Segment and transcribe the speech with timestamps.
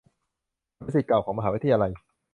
[0.77, 1.91] ฉันเป็นศิษย์เก่าของมหาวิทยาลัย